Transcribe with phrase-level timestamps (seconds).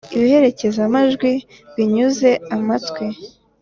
[0.17, 1.31] Ibiherekeza-majwi
[1.75, 3.05] binyuze amatwi